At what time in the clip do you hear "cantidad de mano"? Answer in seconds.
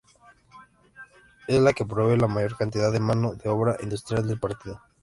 2.57-3.35